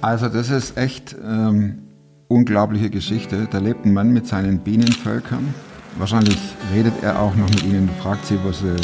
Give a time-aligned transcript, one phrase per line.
[0.00, 1.82] Also das ist echt ähm,
[2.28, 3.48] unglaubliche Geschichte.
[3.50, 5.54] Da lebt ein Mann mit seinen Bienenvölkern.
[5.96, 6.38] Wahrscheinlich
[6.72, 8.76] redet er auch noch mit ihnen, fragt sie, wo sie,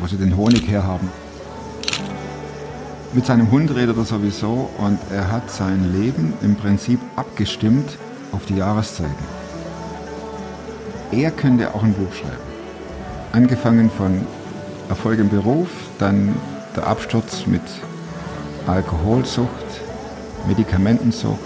[0.00, 1.08] wo sie den Honig herhaben.
[3.14, 7.96] Mit seinem Hund redet er sowieso und er hat sein Leben im Prinzip abgestimmt
[8.32, 9.24] auf die Jahreszeiten.
[11.12, 12.52] Er könnte auch ein Buch schreiben.
[13.32, 14.26] Angefangen von
[14.90, 16.34] Erfolg im Beruf, dann
[16.76, 17.62] der Absturz mit
[18.66, 19.61] Alkoholsucht,
[20.46, 21.38] Medikamentensucht,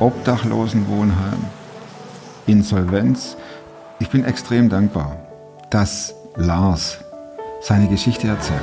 [0.00, 1.44] Obdachlosenwohnheim,
[2.46, 3.36] Insolvenz.
[3.98, 5.16] Ich bin extrem dankbar,
[5.70, 6.98] dass Lars
[7.60, 8.60] seine Geschichte erzählt.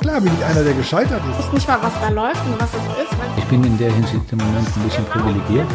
[0.00, 1.38] Klar bin ich einer, der gescheitert ist.
[1.40, 3.18] Ich weiß nicht mal, was da läuft und was es ist.
[3.36, 5.66] Ich bin in der Hinsicht im Moment ein bisschen privilegiert.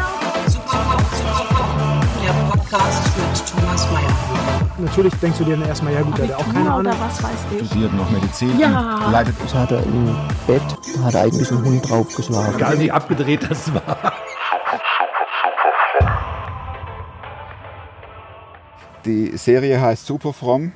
[2.29, 4.67] Der Podcast mit Thomas Mayer.
[4.77, 6.93] Natürlich denkst du dir dann erstmal, ja gut, der hat auch keine Ahnung.
[6.99, 7.65] was weiß ich.
[7.67, 9.05] Studiert noch Medizin Ja.
[9.07, 10.15] und leitet Ich hatte im
[10.45, 10.61] Bett,
[11.03, 12.55] hat eigentlich ein Hund draufgeschlagen.
[12.55, 14.13] Egal wie abgedreht das war.
[19.05, 20.71] Die Serie heißt Superfromm.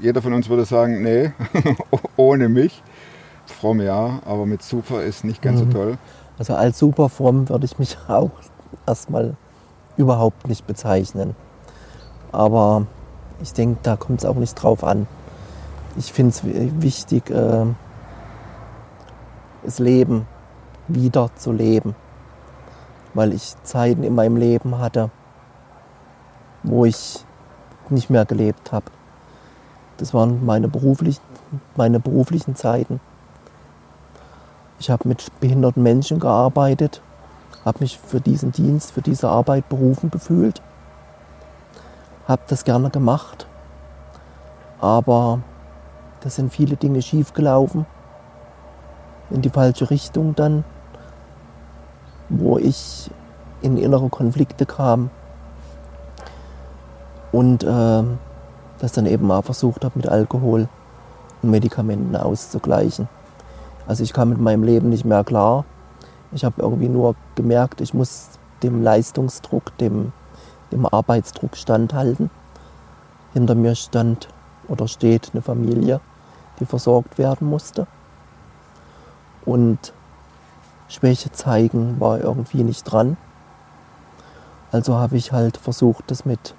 [0.00, 1.32] Jeder von uns würde sagen, nee,
[2.16, 2.82] ohne mich.
[3.46, 5.98] Fromm ja, aber mit Super ist nicht ganz so toll.
[6.38, 8.30] Also als super fromm würde ich mich auch
[8.86, 9.36] erstmal
[9.98, 11.36] überhaupt nicht bezeichnen.
[12.32, 12.86] Aber
[13.42, 15.06] ich denke, da kommt es auch nicht drauf an.
[15.96, 17.66] Ich finde es wichtig, äh,
[19.64, 20.26] das Leben
[20.86, 21.94] wieder zu leben.
[23.12, 25.10] Weil ich Zeiten in meinem Leben hatte,
[26.62, 27.24] wo ich
[27.90, 28.86] nicht mehr gelebt habe.
[29.96, 31.22] Das waren meine beruflichen,
[31.76, 33.00] meine beruflichen Zeiten.
[34.78, 37.02] Ich habe mit behinderten Menschen gearbeitet,
[37.64, 40.62] habe mich für diesen Dienst, für diese Arbeit berufen gefühlt,
[42.26, 43.46] habe das gerne gemacht,
[44.80, 45.40] aber
[46.20, 47.86] da sind viele Dinge schiefgelaufen,
[49.30, 50.64] in die falsche Richtung dann,
[52.28, 53.10] wo ich
[53.60, 55.10] in innere Konflikte kam
[57.32, 58.02] und äh,
[58.78, 60.68] das dann eben auch versucht habe, mit Alkohol
[61.42, 63.08] und Medikamenten auszugleichen.
[63.86, 65.64] Also ich kam mit meinem Leben nicht mehr klar.
[66.32, 68.30] Ich habe irgendwie nur gemerkt, ich muss
[68.62, 70.12] dem Leistungsdruck, dem,
[70.72, 72.30] dem Arbeitsdruck standhalten.
[73.32, 74.28] Hinter mir stand
[74.68, 76.00] oder steht eine Familie,
[76.60, 77.86] die versorgt werden musste.
[79.44, 79.92] Und
[80.88, 83.16] Schwäche zeigen war irgendwie nicht dran.
[84.70, 86.54] Also habe ich halt versucht, das mit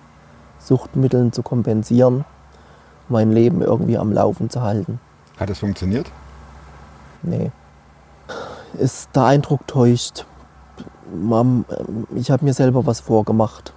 [0.58, 2.26] Suchtmitteln zu kompensieren,
[3.08, 5.00] mein Leben irgendwie am Laufen zu halten.
[5.40, 6.12] Hat es funktioniert?
[7.22, 7.52] Nee.
[8.78, 10.26] Ist, der Eindruck täuscht.
[12.16, 13.74] Ich habe mir selber was vorgemacht.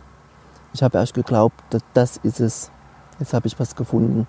[0.74, 1.62] Ich habe erst geglaubt,
[1.94, 2.70] das ist es.
[3.18, 4.26] Jetzt habe ich was gefunden.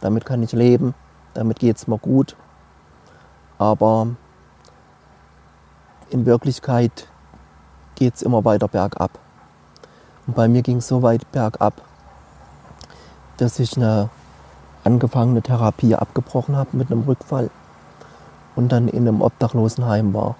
[0.00, 0.94] Damit kann ich leben.
[1.34, 2.36] Damit geht es mir gut.
[3.58, 4.08] Aber
[6.10, 7.08] in Wirklichkeit
[7.94, 9.18] geht es immer weiter bergab.
[10.26, 11.82] Und bei mir ging es so weit bergab,
[13.36, 14.08] dass ich eine
[14.82, 17.50] angefangene Therapie abgebrochen habe mit einem Rückfall
[18.56, 20.36] und dann in einem Obdachlosenheim war.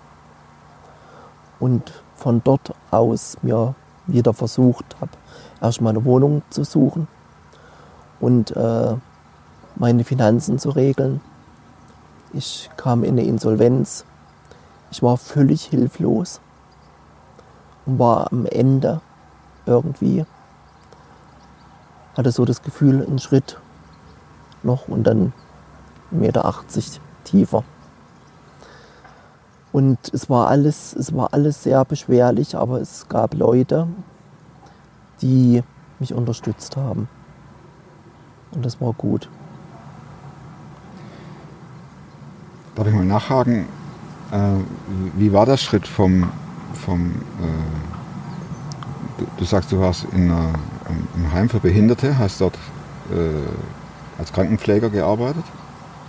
[1.61, 3.75] Und von dort aus mir
[4.07, 5.13] wieder versucht habe,
[5.61, 7.09] erstmal eine Wohnung zu suchen
[8.21, 8.97] und äh,
[9.77, 11.21] meine Finanzen zu regeln.
[12.33, 14.05] Ich kam in eine Insolvenz.
[14.91, 16.41] Ich war völlig hilflos
[17.87, 19.01] und war am Ende
[19.67, 20.25] irgendwie.
[22.17, 23.59] Hatte so das Gefühl, einen Schritt
[24.63, 25.33] noch und dann
[26.13, 26.55] 1,80 Meter
[27.25, 27.65] tiefer.
[29.75, 33.89] Und es war alles, es war alles sehr beschwerlich, aber es gab Leute,
[35.21, 35.65] die
[35.99, 37.09] mich unterstützt haben.
[38.53, 39.29] Und das war gut.
[42.77, 43.67] Darf ich mal nachhaken?
[44.31, 44.39] Äh,
[45.17, 46.31] wie war der Schritt vom,
[46.75, 47.07] vom
[47.41, 47.49] äh,
[49.19, 50.51] du, du, sagst, du warst in einer,
[51.17, 52.55] im Heim für Behinderte, hast dort
[53.11, 55.45] äh, als Krankenpfleger gearbeitet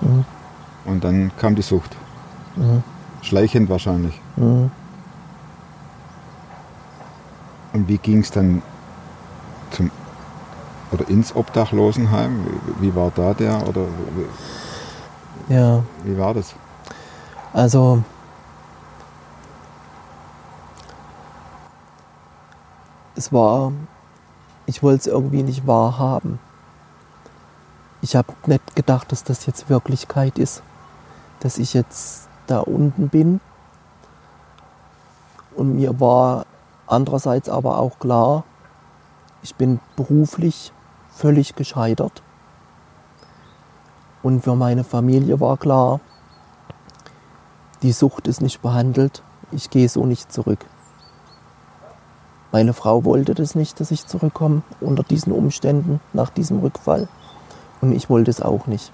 [0.02, 0.24] Mhm.
[0.86, 1.96] und dann kam die Sucht.
[2.58, 2.84] Mhm.
[3.26, 4.20] Schleichend wahrscheinlich.
[4.36, 4.70] Mhm.
[7.74, 8.62] Und wie ging es dann
[9.72, 9.90] zum
[10.92, 12.46] oder ins Obdachlosenheim?
[12.78, 13.82] Wie, wie war da der oder
[15.48, 16.54] wie, Ja, wie war das?
[17.52, 18.04] also
[23.16, 23.72] es war,
[24.66, 26.40] ich wollte es irgendwie nicht wahrhaben.
[28.02, 30.62] Ich habe nicht gedacht, dass das jetzt Wirklichkeit ist,
[31.40, 33.40] dass ich jetzt da unten bin.
[35.56, 36.46] Und mir war
[36.88, 38.44] andererseits aber auch klar,
[39.42, 40.72] ich bin beruflich
[41.10, 42.22] völlig gescheitert.
[44.24, 46.00] Und für meine Familie war klar,
[47.84, 49.22] die Sucht ist nicht behandelt,
[49.52, 50.66] ich gehe so nicht zurück.
[52.52, 57.08] Meine Frau wollte das nicht, dass ich zurückkomme unter diesen Umständen nach diesem Rückfall.
[57.82, 58.92] Und ich wollte es auch nicht.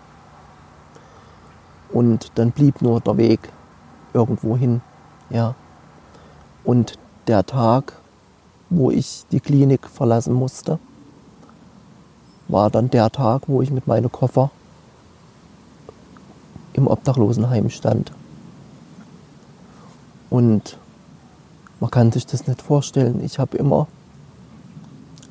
[2.02, 3.40] Und dann blieb nur der Weg
[4.12, 4.82] irgendwo hin.
[5.30, 5.54] Ja.
[6.64, 7.94] Und der Tag,
[8.72, 10.80] wo ich die Klinik verlassen musste,
[12.48, 14.50] war dann der Tag, wo ich mit meinem Koffer
[16.74, 18.12] im Obdachlosenheim stand.
[20.32, 20.80] Und
[21.80, 23.24] man kann sich das nicht vorstellen.
[23.24, 23.88] Ich habe immer,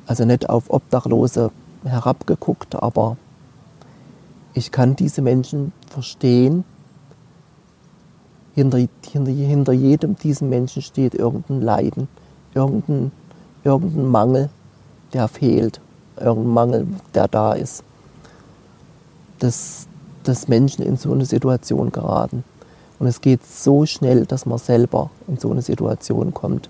[0.05, 1.51] also nicht auf Obdachlose
[1.83, 3.17] herabgeguckt, aber
[4.53, 6.63] ich kann diese Menschen verstehen.
[8.53, 12.07] Hinter, hinter, hinter jedem diesen Menschen steht irgendein Leiden,
[12.53, 13.11] irgendein,
[13.63, 14.49] irgendein Mangel,
[15.13, 15.79] der fehlt,
[16.17, 17.83] irgendein Mangel, der da ist.
[19.39, 19.87] Dass,
[20.23, 22.43] dass Menschen in so eine Situation geraten.
[22.99, 26.69] Und es geht so schnell, dass man selber in so eine Situation kommt.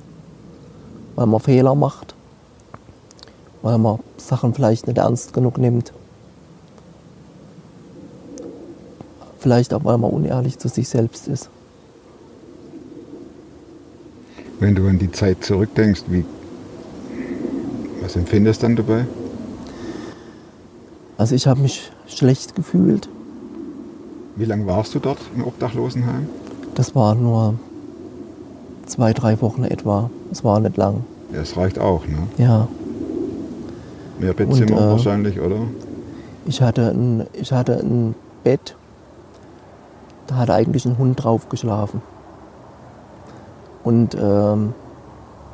[1.16, 2.16] Weil man Fehler macht,
[3.62, 5.92] weil man Sachen vielleicht nicht ernst genug nimmt.
[9.42, 11.50] Vielleicht auch, weil man unehrlich zu sich selbst ist.
[14.60, 16.24] Wenn du an die Zeit zurückdenkst, wie,
[18.02, 19.06] was empfindest du dann dabei?
[21.18, 23.10] Also ich habe mich schlecht gefühlt.
[24.36, 26.30] Wie lange warst du dort im Obdachlosenheim?
[26.76, 27.56] Das war nur
[28.86, 30.12] zwei, drei Wochen etwa.
[30.32, 31.04] Es war nicht lang.
[31.34, 32.28] Ja, das reicht auch, ne?
[32.38, 32.68] Ja,
[34.20, 35.58] Mehr Bettzimmer Und, äh, wahrscheinlich, oder?
[36.46, 38.14] ich hatte ein, ich hatte ein
[38.44, 38.76] Bett,
[40.36, 42.02] hat eigentlich ein Hund drauf geschlafen.
[43.84, 44.74] Und ähm,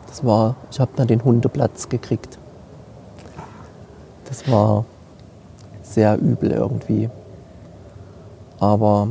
[0.08, 2.38] das war, ich habe dann den Hundeplatz gekriegt.
[4.26, 4.86] Das war
[5.82, 7.10] sehr übel irgendwie.
[8.60, 9.10] Aber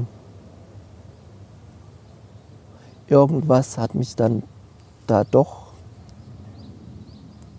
[3.09, 4.43] irgendwas hat mich dann
[5.07, 5.67] da doch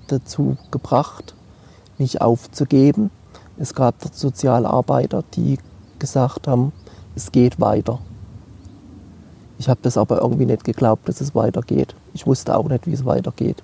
[0.08, 1.34] dazu gebracht,
[1.98, 3.10] nicht aufzugeben.
[3.58, 5.58] Es gab Sozialarbeiter, die
[6.00, 6.74] gesagt haben,
[7.18, 8.00] es geht weiter.
[9.58, 11.96] Ich habe das aber irgendwie nicht geglaubt, dass es weitergeht.
[12.14, 13.64] Ich wusste auch nicht, wie es weitergeht.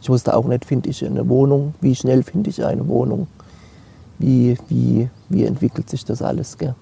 [0.00, 3.26] Ich wusste auch nicht, finde ich eine Wohnung, wie schnell finde ich eine Wohnung,
[4.18, 6.56] wie, wie, wie entwickelt sich das alles.
[6.56, 6.74] Gell?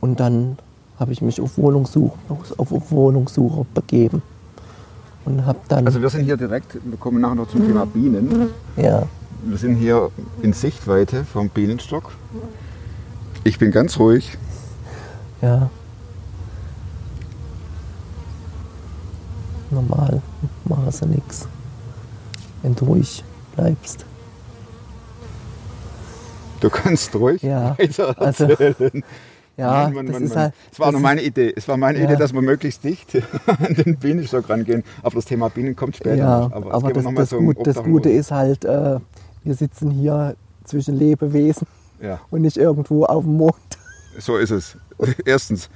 [0.00, 0.58] Und dann
[0.98, 2.18] habe ich mich auf Wohnungssuche,
[2.56, 4.22] auf, auf Wohnungssuche begeben.
[5.24, 8.48] Und habe dann, Also wir sind hier direkt, wir kommen nachher noch zum Thema Bienen.
[8.76, 9.04] ja,
[9.44, 10.10] Wir sind hier
[10.42, 12.10] in Sichtweite vom Bienenstock.
[13.44, 14.36] Ich bin ganz ruhig.
[15.42, 15.70] ja.
[19.70, 20.22] Normal
[20.64, 21.46] machen sie nichts,
[22.62, 23.22] wenn du ruhig
[23.54, 24.06] bleibst.
[26.60, 29.04] Du kannst ruhig Ja, weiter also- erzählen.
[29.58, 30.54] Ja, Mann, Mann, das ist halt.
[30.72, 31.52] Es war das nur meine Idee.
[31.54, 32.04] Es war meine Ja.
[32.04, 33.14] Idee, dass wir möglichst dicht
[33.46, 34.84] an den Bienenstock rangehen.
[35.02, 36.52] Aber das Thema Bienen kommt später Ja, noch.
[36.52, 37.76] aber, wir das, das, zum Gut, das.
[37.82, 39.00] Gute ist halt, äh,
[39.44, 41.66] wir sitzen hier zwischen Lebewesen
[42.00, 43.54] Ja, und nicht irgendwo auf dem Mond.
[44.18, 44.76] so ist es.
[45.24, 45.68] Erstens.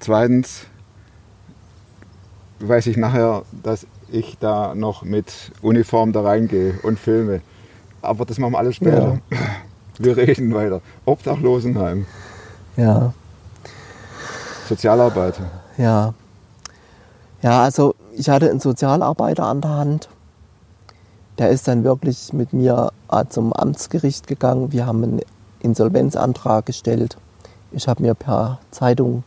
[0.00, 0.62] Zweitens
[2.60, 7.40] weiß ich nachher, dass ich da noch mit Uniform da reingehe und filme.
[8.02, 9.18] Aber das machen wir alles später.
[9.98, 10.80] Wir reden weiter.
[11.04, 12.06] Obdachlosenheim,
[12.78, 13.12] Ja,
[14.66, 15.34] Sozialarbeit.
[15.76, 16.14] ja.
[17.42, 20.08] Ja, also ich hatte einen Sozialarbeiter an der Hand.
[21.38, 22.92] Der ist dann wirklich mit mir
[23.28, 24.72] zum Amtsgericht gegangen.
[24.72, 25.20] Wir haben einen
[25.60, 27.16] Insolvenzantrag gestellt.
[27.72, 29.22] Ich habe mir per Zeitung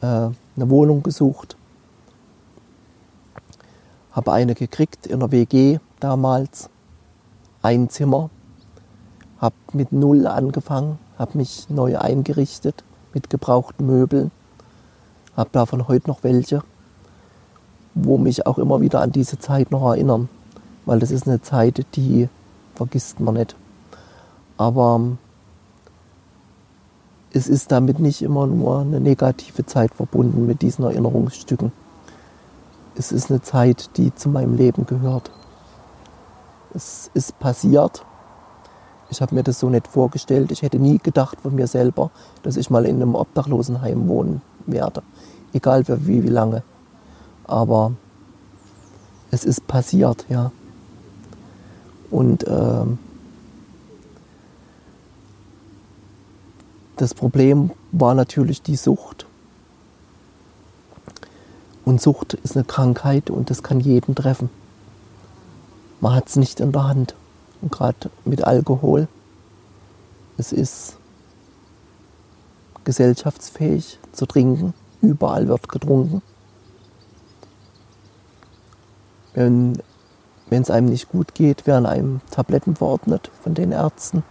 [0.00, 1.56] äh, eine Wohnung gesucht.
[4.12, 6.70] Habe eine gekriegt in der WG damals.
[7.62, 8.30] Ein Zimmer.
[9.38, 14.30] Habe mit Null angefangen, habe mich neu eingerichtet mit gebrauchten Möbeln.
[15.36, 16.62] Habe davon heute noch welche,
[17.94, 20.30] wo mich auch immer wieder an diese Zeit noch erinnern.
[20.86, 22.30] Weil das ist eine Zeit, die
[22.74, 23.56] vergisst man nicht.
[24.56, 25.18] Aber ähm,
[27.32, 31.72] es ist damit nicht immer nur eine negative Zeit verbunden mit diesen Erinnerungsstücken.
[32.96, 35.30] Es ist eine Zeit, die zu meinem Leben gehört.
[36.72, 38.04] Es ist passiert.
[39.10, 40.50] Ich habe mir das so nicht vorgestellt.
[40.50, 42.10] Ich hätte nie gedacht von mir selber,
[42.42, 45.02] dass ich mal in einem Obdachlosenheim wohnen werde.
[45.52, 46.62] Egal für wie, wie lange.
[47.44, 47.92] Aber
[49.30, 50.50] es ist passiert, ja.
[52.10, 52.98] Und ähm,
[56.96, 59.26] das Problem war natürlich die Sucht.
[61.84, 64.50] Und Sucht ist eine Krankheit und das kann jeden treffen.
[66.00, 67.14] Man hat es nicht in der Hand.
[67.62, 69.08] Und gerade mit Alkohol,
[70.36, 70.96] es ist
[72.84, 74.74] gesellschaftsfähig zu trinken.
[75.00, 76.22] Überall wird getrunken.
[79.34, 79.82] Wenn
[80.50, 84.22] es einem nicht gut geht, werden einem Tabletten verordnet von den Ärzten.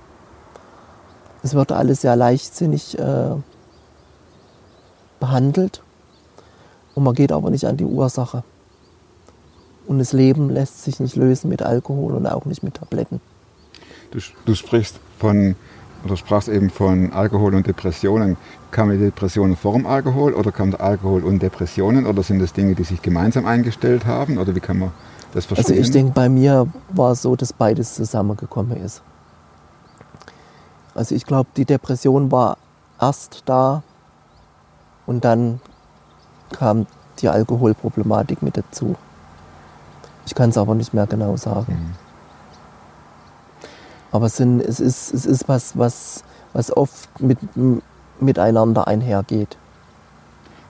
[1.46, 3.36] Es wird alles sehr leichtsinnig äh,
[5.20, 5.84] behandelt
[6.96, 8.44] und man geht aber nicht an die Ursache.
[9.86, 13.22] Und das Leben lässt sich nicht lösen mit Alkohol und auch nicht mit Tabletten.
[14.10, 15.56] Du, du sprichst von,
[16.04, 18.38] oder sprachst eben von Alkohol und Depressionen.
[18.72, 22.54] Kamen die Depressionen vor dem Alkohol oder kam der Alkohol und Depressionen oder sind das
[22.54, 24.94] Dinge, die sich gemeinsam eingestellt haben oder wie kann man
[25.36, 25.76] das verstehen?
[25.76, 29.04] Also ich denke, bei mir war es so, dass beides zusammengekommen ist.
[30.96, 32.58] Also ich glaube, die Depression war
[33.00, 33.84] erst da
[35.06, 35.60] und dann
[36.52, 36.88] kam
[37.20, 38.96] die Alkoholproblematik mit dazu.
[40.26, 41.74] Ich kann es aber nicht mehr genau sagen.
[41.74, 42.06] Mhm.
[44.12, 46.24] Aber es, sind, es, ist, es ist was, was,
[46.54, 47.38] was oft mit,
[48.20, 49.58] miteinander einhergeht.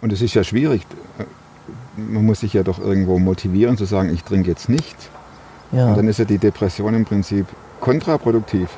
[0.02, 0.86] Und es ist ja schwierig.
[1.96, 4.96] Man muss sich ja doch irgendwo motivieren zu sagen, ich trinke jetzt nicht.
[5.72, 5.90] Ja.
[5.90, 7.46] Und dann ist ja die Depression im Prinzip
[7.80, 8.70] kontraproduktiv.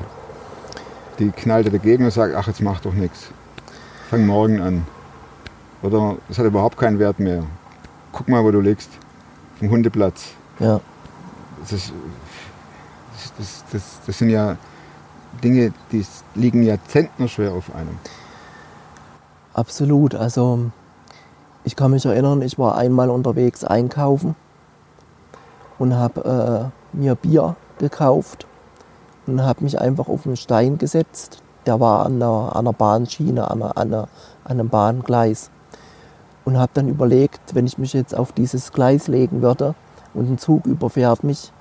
[1.20, 3.30] Die knallt ja dagegen und sagt, ach, jetzt mach doch nichts.
[4.10, 4.86] Fang morgen an.
[5.82, 7.44] Oder es hat überhaupt keinen Wert mehr.
[8.12, 8.90] Guck mal, wo du liegst.
[9.60, 10.34] Vom Hundeplatz.
[10.60, 10.80] ja.
[11.62, 11.92] Das, ist,
[13.38, 14.58] das, das, das sind ja
[15.44, 16.06] Dinge, die
[16.36, 17.98] liegen ja zentnerschwer auf einem.
[19.54, 20.14] Absolut.
[20.14, 20.72] Also
[21.64, 24.36] ich kann mich erinnern, ich war einmal unterwegs einkaufen
[25.80, 28.46] und habe äh, mir Bier gekauft
[29.28, 31.42] und habe mich einfach auf einen Stein gesetzt.
[31.66, 34.08] Der war an einer, an einer Bahnschiene, an, einer, an, an
[34.46, 35.52] einem Bahngleis.
[36.46, 39.76] Und habe dann überlegt, wenn ich mich jetzt auf dieses Gleis legen würde
[40.14, 41.52] und ein Zug überfährt mich,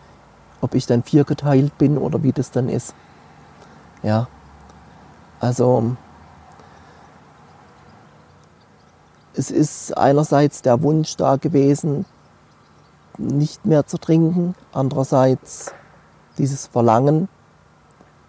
[0.61, 2.95] ob ich dann viergeteilt bin oder wie das dann ist.
[4.05, 4.29] Ja.
[5.41, 5.97] Also
[9.35, 12.07] es ist einerseits der Wunsch da gewesen,
[13.19, 15.73] nicht mehr zu trinken, andererseits
[16.39, 17.29] dieses Verlangen,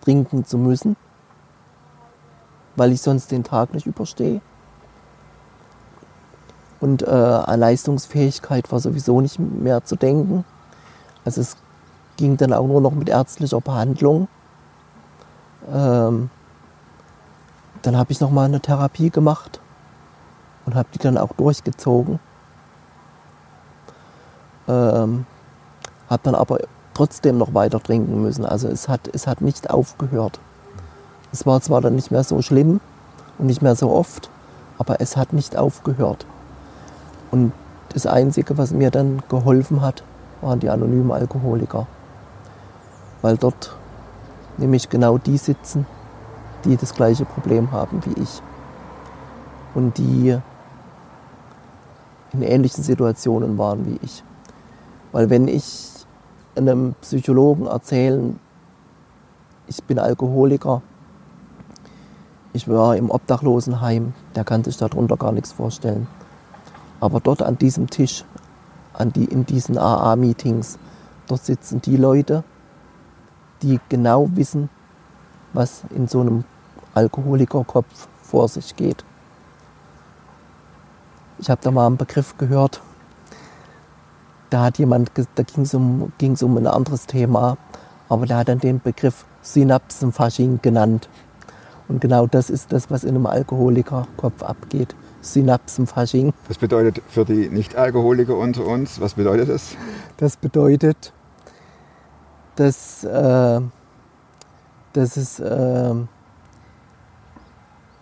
[0.08, 0.96] trinken zu müssen,
[2.78, 4.40] weil ich sonst den Tag nicht überstehe.
[6.80, 10.46] Und äh, an Leistungsfähigkeit war sowieso nicht mehr zu denken.
[11.26, 11.58] Also es
[12.16, 14.30] ging dann auch nur noch mit ärztlicher Behandlung.
[15.70, 16.30] Ähm,
[17.82, 19.60] dann habe ich noch mal eine Therapie gemacht
[20.66, 22.20] und habe die dann auch durchgezogen.
[24.70, 25.26] Ähm,
[26.10, 26.60] habe dann aber
[26.98, 28.44] trotzdem noch weiter trinken müssen.
[28.44, 30.40] Also es hat, es hat nicht aufgehört.
[31.32, 32.80] Es war zwar dann nicht mehr so schlimm
[33.38, 34.32] und nicht mehr so oft,
[34.80, 36.26] aber es hat nicht aufgehört.
[37.30, 37.52] Und
[37.94, 40.04] das Einzige, was mir dann geholfen hat,
[40.42, 41.86] waren die anonymen Alkoholiker.
[43.22, 43.76] Weil dort
[44.58, 45.86] nämlich genau die sitzen,
[46.66, 48.42] die das gleiche Problem haben wie ich.
[49.76, 50.36] Und die
[52.34, 54.24] in ähnlichen Situationen waren wie ich.
[55.12, 55.97] Weil wenn ich
[56.58, 58.40] einem Psychologen erzählen,
[59.68, 60.82] ich bin Alkoholiker,
[62.54, 66.08] ich war im Obdachlosenheim, der kann sich darunter gar nichts vorstellen.
[67.00, 68.26] Aber dort an diesem Tisch,
[68.94, 70.80] an die, in diesen AA-Meetings,
[71.28, 72.44] dort sitzen die Leute,
[73.62, 74.70] die genau wissen,
[75.54, 76.46] was in so einem
[76.94, 79.04] Alkoholikerkopf vor sich geht.
[81.40, 82.82] Ich habe da mal einen Begriff gehört,
[84.50, 87.58] da hat jemand, da ging es um, ging's um ein anderes Thema,
[88.10, 91.10] aber der hat dann den Begriff Synapsenfasching genannt.
[91.88, 94.96] Und genau das ist das, was in einem Alkoholikerkopf abgeht.
[95.22, 96.34] Synapsenfasching.
[96.48, 99.76] Das bedeutet für die Nicht-Alkoholiker unter uns, was bedeutet das?
[100.18, 101.12] Das bedeutet,
[102.56, 103.62] dass, äh,
[104.94, 105.96] dass es äh,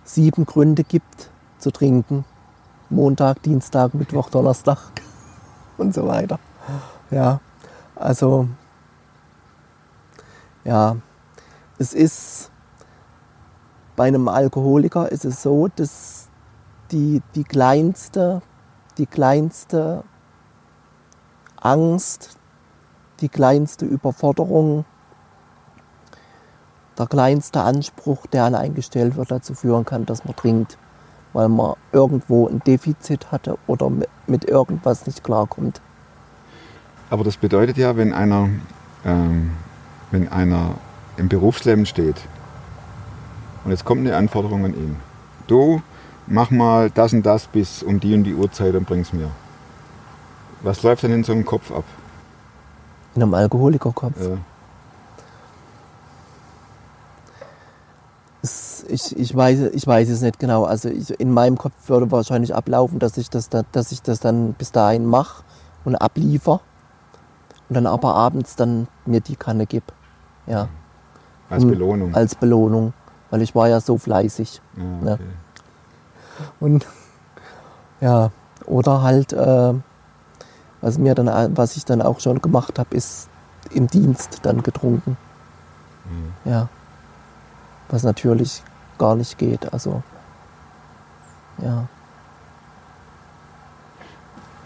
[0.03, 2.25] sieben Gründe gibt zu trinken.
[2.89, 4.91] Montag, Dienstag, Mittwoch, Donnerstag
[5.77, 6.39] und so weiter.
[7.12, 7.39] Ja,
[7.96, 8.48] also
[10.63, 10.98] ja,
[11.77, 12.51] es ist
[13.96, 16.27] bei einem Alkoholiker ist es so, dass
[16.91, 18.41] die, die kleinste,
[18.98, 20.03] die kleinste
[21.62, 22.38] Angst,
[23.22, 24.86] die kleinste Überforderung,
[26.98, 30.77] der kleinste Anspruch, der an eingestellt wird, dazu führen kann, dass man trinkt,
[31.36, 33.92] weil man irgendwo ein Defizit hatte oder
[34.25, 35.82] mit irgendwas nicht klarkommt.
[37.10, 38.50] Aber das bedeutet ja, wenn einer,
[39.04, 39.51] ähm,
[40.12, 40.75] wenn einer
[41.18, 42.15] im Berufsleben steht
[43.65, 44.96] und jetzt kommt eine Anforderung an ihn.
[45.48, 45.82] Du
[46.25, 49.30] mach mal das und das bis um die und die Uhrzeit und bring's mir.
[50.62, 51.84] Was läuft denn in so einem Kopf ab?
[53.13, 54.22] In einem Alkoholikerkopf.
[54.22, 54.38] Ja.
[58.45, 60.65] Es, ich, ich, weiß, ich weiß es nicht genau.
[60.65, 64.19] Also ich, in meinem Kopf würde wahrscheinlich ablaufen, dass ich das, da, dass ich das
[64.19, 65.43] dann bis dahin mache
[65.83, 66.61] und abliefer
[67.67, 69.83] und dann aber abends dann mir die Kanne gib.
[70.45, 70.67] Ja,
[71.49, 71.69] Als Mhm.
[71.71, 72.13] Belohnung.
[72.15, 72.93] als Belohnung,
[73.31, 74.61] weil ich war ja so fleißig.
[74.77, 75.13] ja, ja.
[75.15, 75.23] okay.
[76.59, 76.85] Und
[77.99, 78.29] ja,
[78.67, 79.73] oder halt, äh,
[80.81, 83.27] was, mir dann, was ich dann auch schon gemacht habe, ist
[83.71, 85.17] im Dienst dann getrunken.
[86.45, 86.67] Ja.
[87.89, 88.63] Was natürlich
[88.98, 89.72] gar nicht geht.
[89.74, 90.01] Also,
[91.62, 91.86] ja.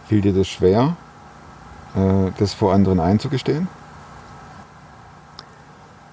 [0.08, 0.96] Fiel dir das schwer,
[1.96, 3.68] äh, das vor anderen einzugestehen?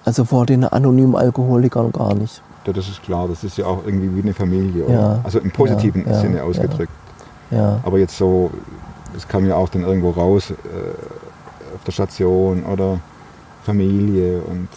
[0.05, 2.41] Also vor den anonymen Alkoholikern gar nicht.
[2.65, 4.93] Ja, das ist klar, das ist ja auch irgendwie wie eine Familie, oder?
[4.93, 6.91] Ja, Also im positiven ja, Sinne ausgedrückt.
[7.49, 7.79] Ja.
[7.83, 8.51] Aber jetzt so,
[9.13, 10.55] das kam ja auch dann irgendwo raus, äh,
[11.75, 12.99] auf der Station oder
[13.63, 14.69] Familie und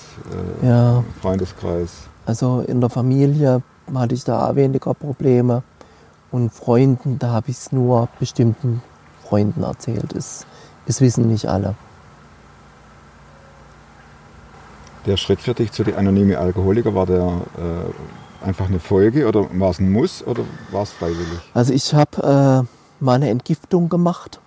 [0.62, 1.02] äh.
[1.20, 2.09] Freundeskreis.
[2.26, 3.62] Also in der Familie
[3.94, 5.62] hatte ich da auch weniger Probleme.
[6.30, 8.82] Und Freunden, da habe ich es nur bestimmten
[9.26, 10.12] Freunden erzählt.
[10.12, 10.46] Es,
[10.86, 11.74] es wissen nicht alle.
[15.06, 19.46] Der Schritt für dich zu den anonymen Alkoholiker, war der äh, einfach eine Folge oder
[19.58, 21.40] war es ein Muss oder war es freiwillig?
[21.54, 24.40] Also ich habe äh, mal eine Entgiftung gemacht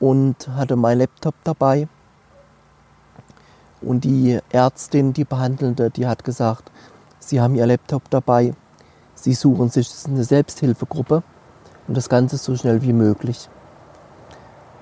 [0.00, 1.88] und hatte mein Laptop dabei.
[3.80, 6.70] Und die Ärztin, die Behandelnde, die hat gesagt,
[7.20, 8.54] Sie haben Ihr Laptop dabei,
[9.14, 11.22] Sie suchen sich eine Selbsthilfegruppe
[11.86, 13.48] und das Ganze so schnell wie möglich.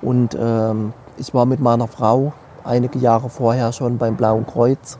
[0.02, 2.32] Und ähm, ich war mit meiner Frau
[2.64, 4.98] einige Jahre vorher schon beim Blauen Kreuz.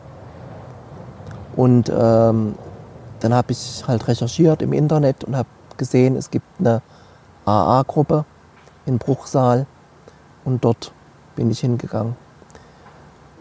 [1.54, 2.54] Und ähm,
[3.20, 6.82] dann habe ich halt recherchiert im Internet und habe gesehen, es gibt eine
[7.44, 8.24] AA-Gruppe
[8.86, 9.66] in Bruchsal
[10.44, 10.92] und dort
[11.34, 12.16] bin ich hingegangen.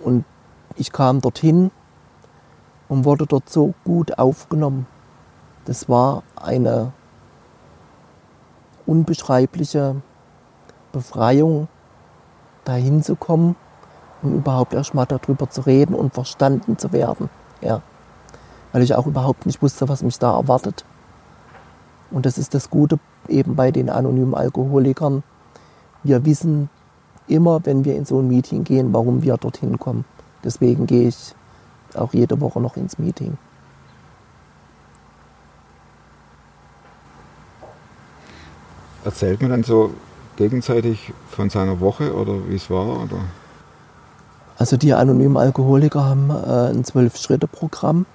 [0.04, 0.26] Und
[0.76, 1.72] ich kam dorthin
[2.88, 4.88] und wurde dort so gut aufgenommen.
[5.66, 6.92] Das war eine
[8.86, 9.96] unbeschreibliche
[10.92, 11.68] Befreiung,
[12.64, 13.56] da hinzukommen
[14.22, 17.30] und überhaupt erst mal darüber zu reden und verstanden zu werden.
[17.62, 17.82] Ja.
[18.72, 20.86] Weil ich auch überhaupt nicht wusste, was mich da erwartet.
[22.12, 25.24] Und das ist das Gute eben bei den anonymen Alkoholikern.
[26.04, 26.70] Wir wissen
[27.28, 30.06] immer, wenn wir in so ein Meeting gehen, warum wir dorthin kommen.
[30.46, 31.36] Deswegen gehe ich
[31.96, 33.38] auch jede Woche noch ins Meeting.
[39.04, 39.92] Erzählt man dann so
[40.36, 43.04] gegenseitig von seiner Woche oder wie es war?
[43.04, 43.18] Oder?
[44.58, 48.06] Also die anonymen Alkoholiker haben äh, ein Zwölf-Schritte-Programm.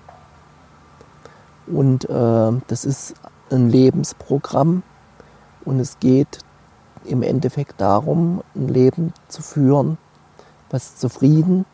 [1.67, 3.15] Und äh, das ist
[3.51, 4.83] ein Lebensprogramm.
[5.65, 6.39] Und es geht
[7.05, 9.99] im Endeffekt darum, ein Leben zu führen,
[10.71, 11.65] was zufrieden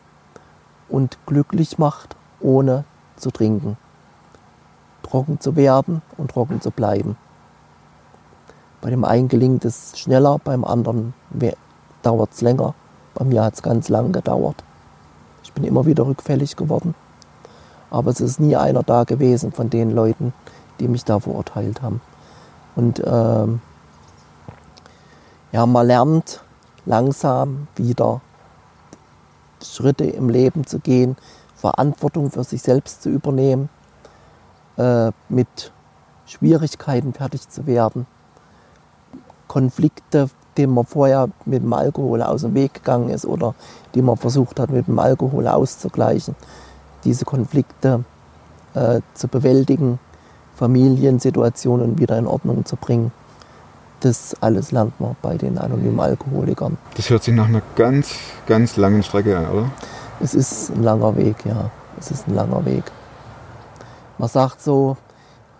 [0.89, 2.83] und glücklich macht, ohne
[3.15, 3.77] zu trinken.
[5.03, 7.17] Trocken zu werden und trocken zu bleiben.
[8.81, 11.13] Bei dem einen gelingt es schneller, beim anderen
[12.03, 12.73] dauert es länger.
[13.15, 14.63] Bei mir hat es ganz lang gedauert.
[15.43, 16.93] Ich bin immer wieder rückfällig geworden.
[17.89, 20.33] Aber es ist nie einer da gewesen von den Leuten,
[20.79, 22.01] die mich da verurteilt haben.
[22.75, 23.61] Und ähm,
[25.51, 26.41] ja, man lernt
[26.85, 28.21] langsam wieder
[29.63, 31.15] Schritte im Leben zu gehen,
[31.55, 33.69] Verantwortung für sich selbst zu übernehmen,
[34.77, 35.71] äh, mit
[36.25, 38.05] Schwierigkeiten fertig zu werden,
[39.47, 43.55] Konflikte, denen man vorher mit dem Alkohol aus dem Weg gegangen ist oder
[43.95, 46.35] die man versucht hat, mit dem Alkohol auszugleichen,
[47.03, 48.03] diese Konflikte
[48.73, 49.99] äh, zu bewältigen,
[50.55, 53.11] Familiensituationen wieder in Ordnung zu bringen.
[54.01, 56.77] Das alles lernt man bei den anonymen Alkoholikern.
[56.95, 59.71] Das hört sich nach einer ganz, ganz langen Strecke an, oder?
[60.19, 61.71] Es ist ein langer Weg, ja.
[61.99, 62.83] Es ist ein langer Weg.
[64.17, 64.97] Man sagt so,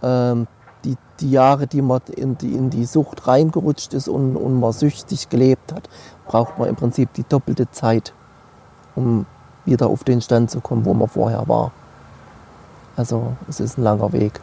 [0.03, 0.47] ähm,
[0.83, 4.71] die, die Jahre, die man in die, in die Sucht reingerutscht ist und, und man
[4.71, 5.89] süchtig gelebt hat,
[6.27, 8.13] braucht man im Prinzip die doppelte Zeit,
[8.95, 9.25] um
[9.65, 11.71] wieder auf den Stand zu kommen, wo man vorher war.
[12.95, 14.39] Also es ist ein langer Weg.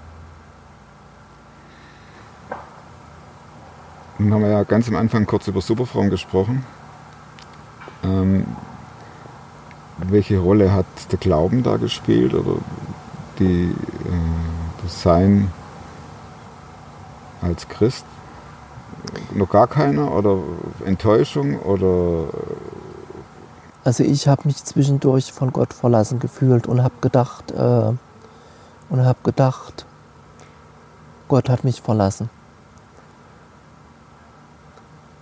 [4.18, 6.64] Nun haben wir ja ganz am Anfang kurz über Superfrauen gesprochen.
[8.04, 8.46] Ähm,
[9.98, 12.56] welche Rolle hat der Glauben da gespielt oder
[13.38, 15.50] die, äh, das Sein
[17.42, 18.04] als Christ?
[19.32, 20.38] Noch gar keiner oder
[20.84, 22.28] Enttäuschung oder
[23.84, 27.92] Also ich habe mich zwischendurch von Gott verlassen gefühlt und habe gedacht, äh,
[28.90, 29.86] und habe gedacht,
[31.28, 32.30] Gott hat mich verlassen.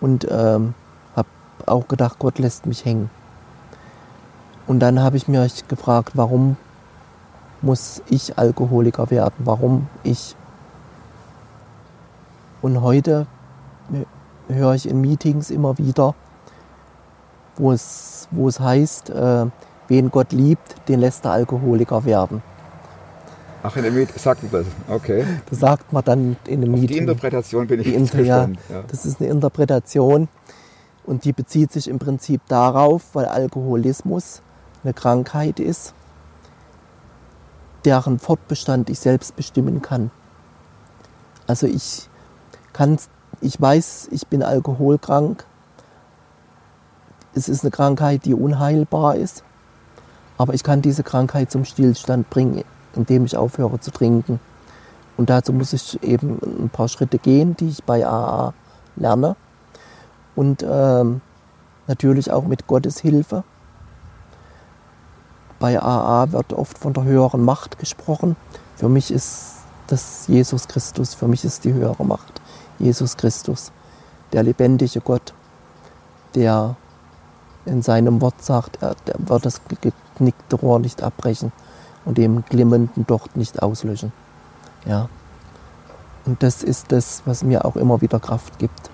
[0.03, 0.75] Und ähm,
[1.17, 1.29] habe
[1.65, 3.09] auch gedacht, Gott lässt mich hängen.
[4.67, 6.57] Und dann habe ich mich gefragt, warum
[7.63, 9.37] muss ich Alkoholiker werden?
[9.39, 10.37] Warum ich?
[12.61, 13.27] Und heute
[14.49, 16.15] höre ich in Meetings immer wieder,
[17.57, 19.47] wo es, wo es heißt, äh,
[19.89, 22.43] wen Gott liebt, den lässt er Alkoholiker werden.
[23.63, 24.67] Ach, in der Meet sagt man das.
[24.89, 25.25] Okay.
[25.49, 26.99] Das sagt man dann in einem Auf die Meeting.
[26.99, 28.21] Interpretation bin ich Die Inter.
[28.21, 28.49] Ja.
[28.89, 30.29] Das ist eine Interpretation
[31.05, 34.43] und die bezieht sich im Prinzip darauf, weil Alkoholismus
[34.83, 35.95] eine Krankheit ist,
[37.85, 40.11] deren Fortbestand ich selbst bestimmen kann.
[41.47, 42.09] Also ich
[42.73, 42.99] kann,
[43.41, 45.45] ich weiß, ich bin alkoholkrank.
[47.35, 49.43] Es ist eine Krankheit, die unheilbar ist,
[50.37, 54.41] aber ich kann diese Krankheit zum Stillstand bringen, indem ich aufhöre zu trinken.
[55.17, 58.55] Und dazu muss ich eben ein paar Schritte gehen, die ich bei AA
[58.97, 59.37] lerne.
[60.35, 61.21] Und ähm,
[61.87, 63.45] natürlich auch mit Gottes Hilfe.
[65.59, 68.37] Bei AA wird oft von der höheren Macht gesprochen.
[68.77, 72.41] Für mich ist das Jesus Christus, für mich ist die höhere Macht
[72.79, 73.71] Jesus Christus,
[74.33, 75.35] der lebendige Gott,
[76.35, 76.75] der
[77.65, 81.53] in seinem Wort sagt, er, wird das geknickte Rohr nicht abbrechen
[82.05, 84.13] und dem glimmenden Docht nicht auslöschen.
[84.87, 85.09] Ja.
[86.25, 88.91] Und das ist das, was mir auch immer wieder Kraft gibt.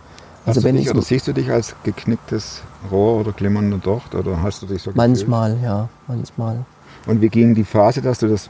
[0.46, 4.42] Also wenn dich, ich oder siehst du dich als geknicktes Rohr oder glimmernder Docht oder
[4.42, 4.96] hast du dich so gefühlt?
[4.96, 6.64] manchmal, ja, manchmal.
[7.06, 8.48] Und wie ging die Phase, dass du das,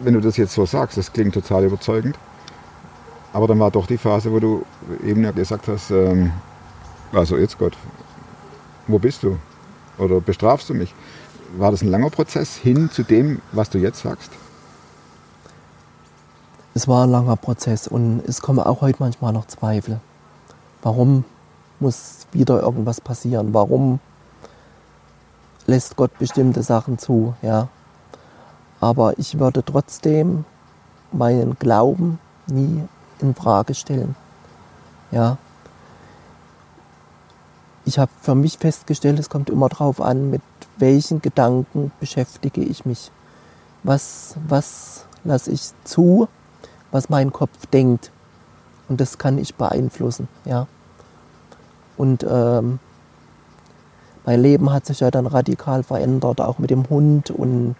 [0.00, 2.16] wenn du das jetzt so sagst, das klingt total überzeugend,
[3.32, 4.64] aber dann war doch die Phase, wo du
[5.04, 6.30] eben ja gesagt hast, ähm,
[7.12, 7.76] also jetzt Gott,
[8.86, 9.38] wo bist du?
[9.98, 10.94] Oder bestrafst du mich?
[11.56, 14.30] War das ein langer Prozess hin zu dem, was du jetzt sagst?
[16.74, 20.00] Es war ein langer Prozess und es kommen auch heute manchmal noch Zweifel.
[20.82, 21.24] Warum
[21.80, 23.52] muss wieder irgendwas passieren?
[23.52, 24.00] Warum
[25.66, 27.34] lässt Gott bestimmte Sachen zu?
[27.42, 27.68] Ja.
[28.80, 30.46] Aber ich würde trotzdem
[31.12, 32.82] meinen Glauben nie
[33.20, 34.16] in Frage stellen.
[35.10, 35.36] Ja.
[37.84, 40.40] Ich habe für mich festgestellt, es kommt immer darauf an, mit
[40.82, 43.12] welchen Gedanken beschäftige ich mich.
[43.84, 46.28] Was, was lasse ich zu,
[46.90, 48.10] was mein Kopf denkt.
[48.88, 50.26] Und das kann ich beeinflussen.
[50.44, 50.66] Ja.
[51.96, 52.80] Und ähm,
[54.26, 57.76] mein Leben hat sich ja dann radikal verändert, auch mit dem Hund und,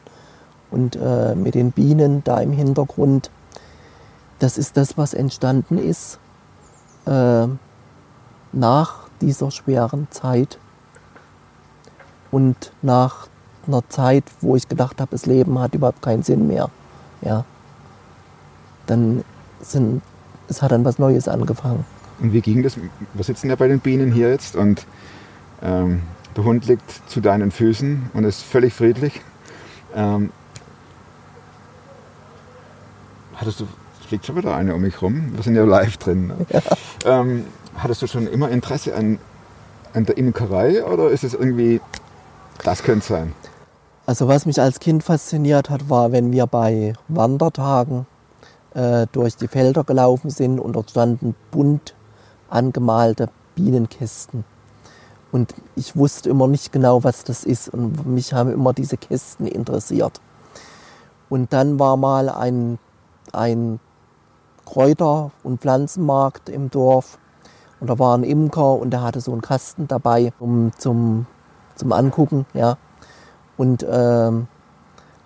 [0.71, 3.33] und äh, mit den Bienen da im Hintergrund.
[4.39, 6.21] Das ist das, was entstanden ist
[7.07, 7.49] äh,
[8.53, 10.59] nach dieser schweren Zeit
[12.33, 13.29] und nach
[13.69, 16.69] einer Zeit, wo ich gedacht habe, das Leben hat überhaupt keinen Sinn mehr.
[17.21, 17.45] Ja.
[18.87, 19.23] Dann
[19.61, 20.03] sind,
[20.49, 21.85] es hat dann was Neues angefangen.
[22.19, 22.77] Und wie ging das?
[22.77, 24.87] Wir sitzen ja bei den Bienen hier jetzt und
[25.63, 26.03] ähm,
[26.37, 29.21] der Hund liegt zu deinen Füßen und ist völlig friedlich.
[29.95, 30.31] Ähm,
[33.35, 33.67] hattest du,
[34.01, 36.29] es fliegt schon wieder eine um mich rum, wir sind ja live drin.
[36.29, 36.47] Ne?
[37.05, 37.45] Ähm,
[37.77, 39.19] hattest du schon immer Interesse an,
[39.93, 41.81] an der Imkerei oder ist es irgendwie,
[42.65, 43.33] das könnte sein?
[44.07, 48.07] Also was mich als Kind fasziniert hat, war, wenn wir bei Wandertagen
[48.75, 51.95] äh, durch die Felder gelaufen sind und dort standen bunt
[52.49, 54.45] angemalte Bienenkästen.
[55.31, 57.71] Und ich wusste immer nicht genau, was das ist.
[57.71, 60.21] Und mich haben immer diese Kästen interessiert.
[61.31, 62.79] Und dann war mal ein,
[63.33, 63.81] ein
[64.67, 67.19] Kräuter- und Pflanzenmarkt im Dorf.
[67.81, 71.27] Und da war ein Imker und der hatte so einen Kasten dabei um, zum,
[71.83, 72.47] zum Angucken.
[72.55, 72.79] Ja.
[73.57, 74.47] Und ähm,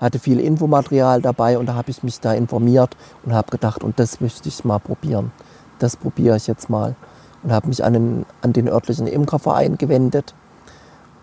[0.00, 3.98] hatte viel Infomaterial dabei und da habe ich mich da informiert und habe gedacht, und
[3.98, 5.32] das möchte ich mal probieren.
[5.78, 6.96] Das probiere ich jetzt mal.
[7.42, 10.34] Und habe mich an den, an den örtlichen Imkerverein gewendet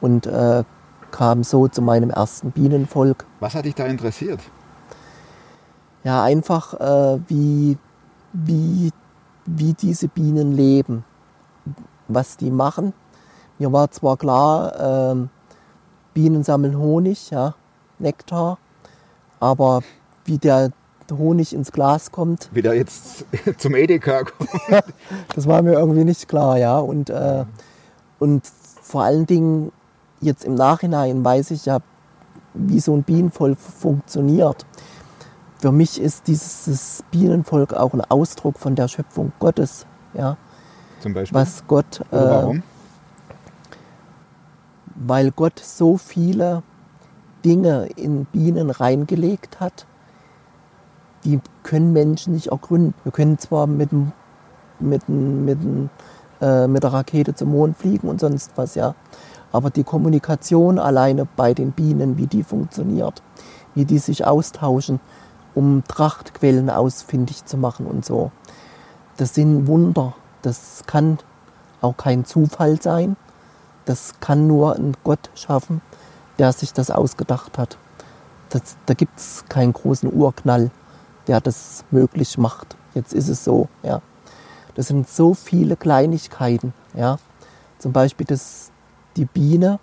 [0.02, 0.64] und äh,
[1.12, 3.26] kam so zu meinem ersten Bienenvolk.
[3.40, 4.40] Was hat dich da interessiert?
[6.04, 7.78] Ja, einfach äh, wie,
[8.34, 8.92] wie,
[9.46, 11.04] wie diese Bienen leben,
[12.08, 12.94] was die machen.
[13.60, 15.30] Mir war zwar klar, ähm,
[16.14, 17.56] Bienen sammeln Honig, ja,
[18.00, 18.58] Nektar,
[19.40, 19.82] aber
[20.26, 20.72] wie der
[21.12, 23.26] Honig ins Glas kommt, Wie der jetzt
[23.58, 24.50] zum Edeka kommt.
[25.36, 26.80] das war mir irgendwie nicht klar, ja.
[26.80, 27.46] Und, äh,
[28.20, 28.44] und
[28.82, 29.72] vor allen Dingen
[30.22, 31.80] jetzt im Nachhinein weiß ich ja,
[32.54, 34.66] wie so ein Bienenvolk funktioniert.
[35.58, 40.38] Für mich ist dieses Bienenvolk auch ein Ausdruck von der Schöpfung Gottes, ja.
[41.02, 41.40] Zum Beispiel.
[41.40, 42.64] Was Gott, äh, warum?
[44.96, 46.64] Weil Gott so viele
[47.44, 49.86] Dinge in Bienen reingelegt hat,
[51.24, 52.94] die können Menschen nicht ergründen.
[53.04, 53.90] Wir können zwar mit,
[54.80, 55.60] mit, mit,
[56.42, 58.96] äh, mit der Rakete zum Mond fliegen und sonst was, ja.
[59.52, 63.22] Aber die Kommunikation alleine bei den Bienen, wie die funktioniert,
[63.76, 65.00] wie die sich austauschen,
[65.54, 68.32] um Trachtquellen ausfindig zu machen und so.
[69.18, 70.16] Das sind Wunder.
[70.42, 71.20] Das kann
[71.82, 73.16] auch kein Zufall sein.
[73.86, 75.82] Das kann nur ein Gott schaffen,
[76.40, 77.78] der sich das ausgedacht hat.
[78.50, 80.72] Das, da gibt es keinen großen Urknall,
[81.28, 82.76] der das möglich macht.
[82.94, 83.68] Jetzt ist es so.
[83.82, 84.02] Ja.
[84.76, 86.74] Das sind so viele Kleinigkeiten.
[86.94, 87.18] Ja.
[87.80, 88.72] Zum Beispiel, dass
[89.18, 89.80] die Biene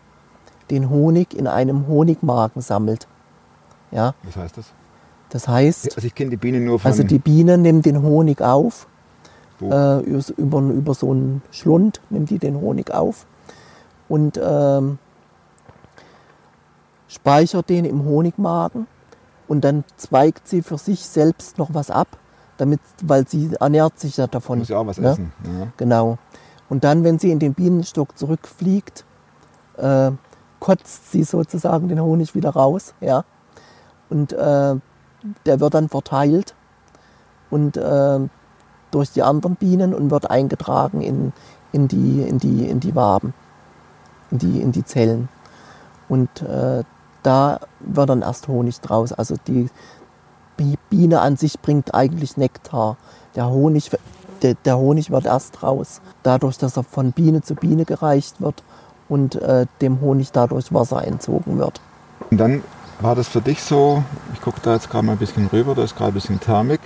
[0.70, 3.06] den Honig in einem Honigmagen sammelt.
[3.90, 4.14] Ja.
[4.22, 4.66] Was heißt das?
[5.30, 8.40] Das heißt, Also ich kenne die Biene nur von also die Biene nimmt den Honig
[8.40, 8.88] auf,
[9.60, 13.26] äh, über, über, über so einen Schlund nimmt die den Honig auf
[14.10, 14.98] und ähm,
[17.08, 18.86] speichert den im Honigmagen
[19.48, 22.08] und dann zweigt sie für sich selbst noch was ab,
[22.58, 24.58] damit, weil sie ernährt sich ja davon.
[24.58, 25.10] muss ja auch was ne?
[25.10, 25.32] essen.
[25.44, 25.68] Ja.
[25.78, 26.18] Genau.
[26.68, 29.04] Und dann, wenn sie in den Bienenstock zurückfliegt,
[29.78, 30.10] äh,
[30.58, 32.94] kotzt sie sozusagen den Honig wieder raus.
[33.00, 33.24] Ja?
[34.08, 34.76] Und äh,
[35.46, 36.54] der wird dann verteilt
[37.50, 38.20] und äh,
[38.90, 41.32] durch die anderen Bienen und wird eingetragen in,
[41.72, 43.34] in, die, in, die, in die Waben,
[44.30, 45.28] in die, in die Zellen.
[46.08, 46.82] Und äh,
[47.22, 49.12] da wird dann erst Honig draus.
[49.12, 49.68] Also die
[50.56, 52.96] Bi- Biene an sich bringt eigentlich Nektar.
[53.36, 53.90] Der Honig,
[54.42, 58.62] der, der Honig wird erst raus, dadurch, dass er von Biene zu Biene gereicht wird
[59.08, 61.80] und äh, dem Honig dadurch Wasser entzogen wird.
[62.30, 62.62] Und dann
[63.00, 64.02] war das für dich so,
[64.34, 66.80] ich gucke da jetzt gerade mal ein bisschen rüber, da ist gerade ein bisschen Thermik.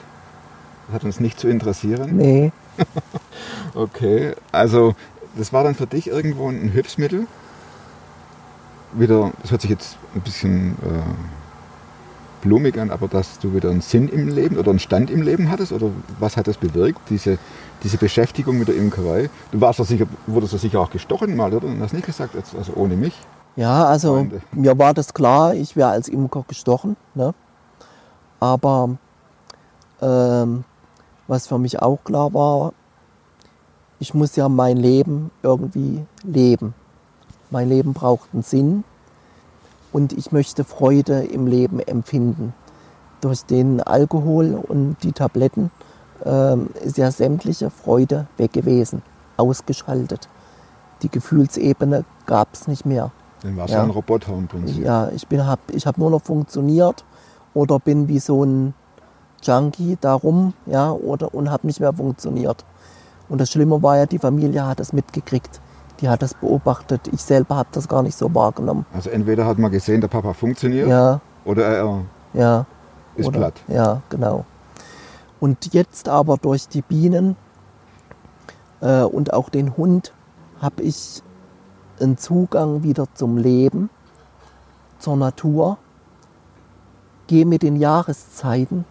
[0.86, 2.16] Das hat uns nicht zu interessieren.
[2.16, 2.52] Nee,
[3.74, 4.94] Okay, also
[5.36, 7.26] das war dann für dich irgendwo ein Hilfsmittel.
[8.92, 13.80] Wieder, das hört sich jetzt ein bisschen äh, blumig an, aber dass du wieder einen
[13.80, 15.72] Sinn im Leben oder einen Stand im Leben hattest?
[15.72, 15.88] Oder
[16.20, 17.38] was hat das bewirkt, diese,
[17.82, 19.30] diese Beschäftigung mit der Imkerei?
[19.50, 21.66] Du warst doch sicher, wurdest doch sicher auch gestochen mal, oder?
[21.66, 23.14] Und hast nicht gesagt, also ohne mich.
[23.56, 24.42] Ja, also Freunde.
[24.52, 26.96] mir war das klar, ich wäre als Imker gestochen.
[27.14, 27.34] Ne?
[28.40, 28.90] Aber
[30.02, 30.64] ähm,
[31.26, 32.72] was für mich auch klar war,
[34.00, 36.74] ich muss ja mein Leben irgendwie leben.
[37.50, 38.84] Mein Leben braucht einen Sinn
[39.92, 42.52] und ich möchte Freude im Leben empfinden.
[43.20, 45.70] Durch den Alkohol und die Tabletten
[46.24, 49.02] ähm, ist ja sämtliche Freude weg gewesen,
[49.36, 50.28] ausgeschaltet.
[51.02, 53.12] Die Gefühlsebene gab es nicht mehr.
[53.42, 53.80] Dann warst Ja.
[53.80, 54.84] du ein Roboter im Prinzip.
[54.84, 57.04] Ja, ich bin hab, ich habe nur noch funktioniert
[57.52, 58.74] oder bin wie so ein
[59.42, 62.64] Junkie darum, ja, oder und habe nicht mehr funktioniert.
[63.28, 65.60] Und das Schlimme war ja, die Familie hat das mitgekriegt.
[66.00, 67.08] Die hat das beobachtet.
[67.12, 68.84] Ich selber habe das gar nicht so wahrgenommen.
[68.92, 72.66] Also entweder hat man gesehen, der Papa funktioniert, Ja, oder er ja.
[73.16, 73.54] ist oder, platt.
[73.68, 74.44] Ja, genau.
[75.40, 77.36] Und jetzt aber durch die Bienen
[78.80, 80.12] äh, und auch den Hund
[80.60, 81.22] habe ich
[82.00, 83.90] einen Zugang wieder zum Leben,
[84.98, 85.78] zur Natur,
[87.26, 88.84] gehe mit den Jahreszeiten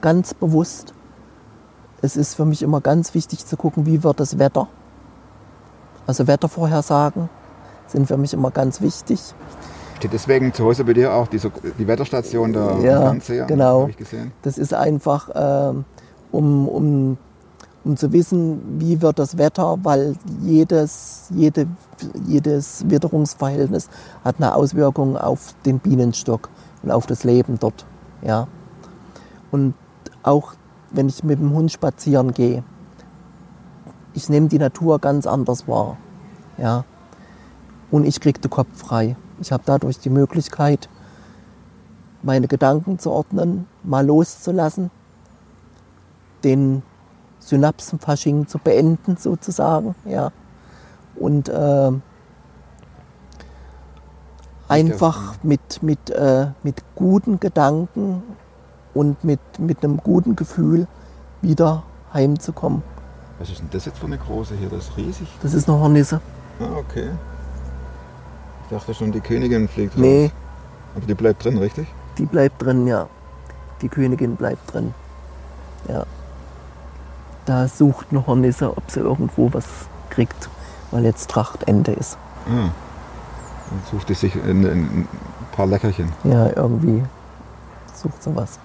[0.00, 0.94] ganz bewusst.
[2.02, 4.68] Es ist für mich immer ganz wichtig zu gucken, wie wird das Wetter.
[6.06, 7.28] Also Wettervorhersagen
[7.86, 9.20] sind für mich immer ganz wichtig.
[9.98, 13.44] Steht deswegen zu Hause bei dir auch diese, die Wetterstation der Ja, Fernseher?
[13.46, 13.86] genau.
[13.88, 14.32] Ich gesehen.
[14.42, 15.84] Das ist einfach, ähm,
[16.32, 17.18] um, um,
[17.84, 21.66] um zu wissen, wie wird das Wetter, weil jedes, jede,
[22.26, 23.90] jedes Witterungsverhältnis
[24.24, 26.48] hat eine Auswirkung auf den Bienenstock
[26.82, 27.84] und auf das Leben dort.
[28.22, 28.46] Ja.
[29.50, 29.74] Und
[30.22, 30.54] auch
[30.90, 32.62] wenn ich mit dem Hund spazieren gehe,
[34.14, 35.96] ich nehme die Natur ganz anders wahr.
[36.58, 36.84] Ja.
[37.90, 39.16] Und ich kriege den Kopf frei.
[39.40, 40.88] Ich habe dadurch die Möglichkeit,
[42.22, 44.90] meine Gedanken zu ordnen, mal loszulassen,
[46.44, 46.82] den
[47.38, 50.30] Synapsenfasching zu beenden sozusagen, ja.
[51.16, 51.92] Und äh,
[54.68, 58.22] einfach mit, mit, äh, mit guten Gedanken
[58.94, 60.86] und mit, mit einem guten Gefühl
[61.42, 62.82] wieder heimzukommen.
[63.38, 64.68] Was ist denn das jetzt für eine große hier?
[64.68, 65.28] Das ist riesig.
[65.42, 66.20] Das ist eine Hornisse.
[66.60, 67.08] Ah, okay.
[68.64, 70.32] Ich dachte schon, die Königin fliegt Nee, raus.
[70.96, 71.86] Aber die bleibt drin, richtig?
[72.18, 73.06] die bleibt drin, ja.
[73.80, 74.92] Die Königin bleibt drin.
[75.88, 76.04] Ja.
[77.46, 79.64] Da sucht eine Hornisse, ob sie irgendwo was
[80.10, 80.50] kriegt,
[80.90, 82.18] weil jetzt Trachtende ist.
[82.46, 82.68] Ah.
[83.70, 85.08] Dann sucht die sich ein, ein
[85.52, 86.12] paar Leckerchen.
[86.24, 87.02] Ja, irgendwie
[87.94, 88.58] sucht sie was.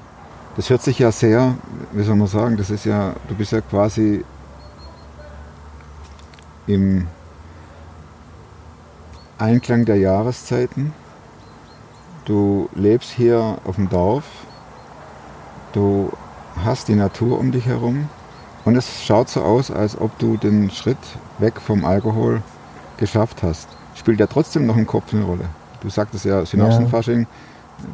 [0.55, 1.55] Das hört sich ja sehr,
[1.91, 4.23] wie soll man sagen, das ist ja, du bist ja quasi
[6.65, 7.07] im
[9.37, 10.93] Einklang der Jahreszeiten.
[12.23, 14.23] Du lebst hier auf dem Dorf.
[15.73, 16.11] Du
[16.63, 18.09] hast die Natur um dich herum.
[18.63, 20.97] Und es schaut so aus, als ob du den Schritt
[21.37, 22.41] weg vom Alkohol
[22.97, 23.67] geschafft hast.
[23.93, 25.49] Spielt ja trotzdem noch im Kopf eine Rolle.
[25.81, 27.27] Du sagtest ja Synapsenfasching,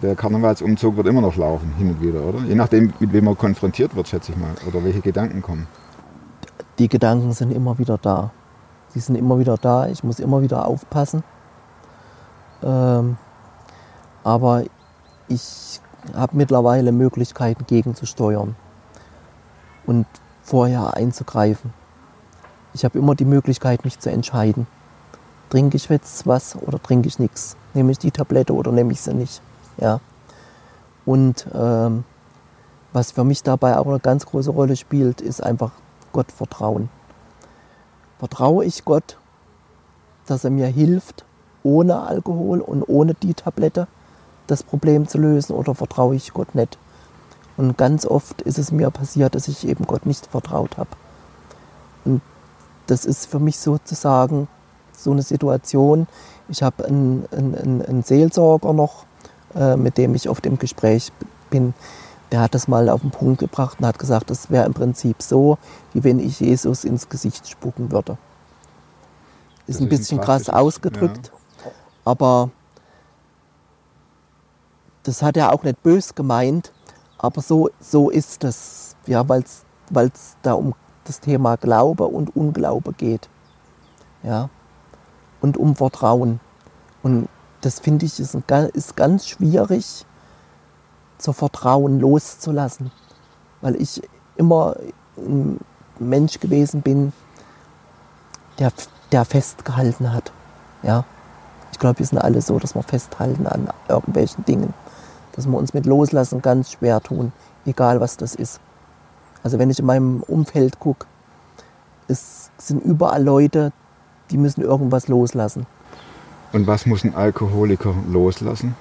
[0.02, 2.40] der Karnevalsumzug wird immer noch laufen, hin und wieder, oder?
[2.40, 4.54] Je nachdem, mit wem man konfrontiert wird, schätze ich mal.
[4.68, 5.68] Oder welche Gedanken kommen.
[6.80, 8.32] Die Gedanken sind immer wieder da.
[8.96, 9.88] Die sind immer wieder da.
[9.88, 11.24] Ich muss immer wieder aufpassen.
[12.64, 13.18] Ähm,
[14.24, 14.64] aber
[15.28, 15.82] ich
[16.16, 18.56] habe mittlerweile Möglichkeiten gegenzusteuern
[19.86, 20.06] und
[20.44, 21.74] vorher einzugreifen.
[22.74, 24.68] Ich habe immer die Möglichkeit, mich zu entscheiden.
[25.50, 27.58] Trinke ich jetzt was oder trinke ich nichts?
[27.74, 29.42] Nehme ich die Tablette oder nehme ich sie nicht?
[29.82, 30.00] Ja.
[31.06, 32.06] Und ähm,
[32.94, 35.72] was für mich dabei auch eine ganz große Rolle spielt, ist einfach
[36.14, 36.90] Gott vertrauen.
[38.20, 39.18] Vertraue ich Gott,
[40.28, 41.26] dass er mir hilft,
[41.64, 43.88] ohne Alkohol und ohne die Tablette
[44.48, 46.78] das Problem zu lösen oder vertraue ich Gott nicht?
[47.58, 50.90] Und ganz oft ist es mir passiert, dass ich eben Gott nicht vertraut habe.
[52.06, 52.22] Und
[52.88, 54.48] das ist für mich sozusagen
[54.96, 56.08] so eine Situation.
[56.50, 59.06] Ich habe einen, einen, einen Seelsorger noch,
[59.56, 61.12] äh, mit dem ich oft im Gespräch
[61.50, 61.74] bin.
[62.32, 65.22] Der hat das mal auf den Punkt gebracht und hat gesagt, das wäre im Prinzip
[65.22, 65.58] so,
[65.94, 68.18] wie wenn ich Jesus ins Gesicht spucken würde.
[69.68, 71.32] Ist Das ein ist bisschen krass drastisches- ausgedrückt,
[72.06, 72.50] aber
[75.04, 76.72] das hat er auch nicht bös gemeint,
[77.18, 82.94] aber so, so ist es, ja, weil es da um das Thema Glaube und Unglaube
[82.94, 83.28] geht.
[84.24, 84.50] Ja,
[85.42, 86.40] und um Vertrauen.
[87.04, 87.28] Und
[87.62, 90.06] das finde ich ist, ein, ist ganz schwierig,
[91.18, 92.92] zu Vertrauen loszulassen,
[93.62, 94.02] weil ich
[94.36, 94.76] immer
[95.18, 95.60] ein
[96.00, 97.14] Mensch gewesen bin,
[98.58, 98.72] der,
[99.12, 100.32] der festgehalten hat.
[100.82, 101.06] Ja,
[101.72, 104.74] ich glaube, wir sind alle so, dass wir festhalten an irgendwelchen Dingen,
[105.34, 107.32] dass wir uns mit Loslassen ganz schwer tun,
[107.66, 108.60] egal was das ist.
[109.44, 111.06] Also wenn ich in meinem Umfeld gucke,
[112.08, 113.72] es sind überall Leute,
[114.32, 115.66] die müssen irgendwas loslassen.
[116.54, 118.76] Und was muss ein Alkoholiker loslassen?